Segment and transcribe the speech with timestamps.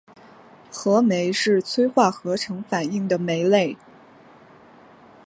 [0.71, 3.77] 合酶是催化合成反应的酶类。